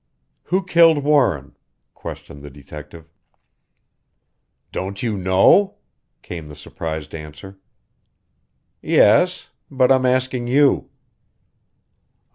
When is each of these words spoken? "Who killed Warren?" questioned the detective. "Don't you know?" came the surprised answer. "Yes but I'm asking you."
"Who 0.45 0.65
killed 0.65 1.03
Warren?" 1.03 1.55
questioned 1.93 2.41
the 2.41 2.49
detective. 2.49 3.07
"Don't 4.71 5.03
you 5.03 5.15
know?" 5.15 5.75
came 6.23 6.47
the 6.47 6.55
surprised 6.55 7.13
answer. 7.13 7.59
"Yes 8.81 9.49
but 9.69 9.91
I'm 9.91 10.07
asking 10.07 10.47
you." 10.47 10.89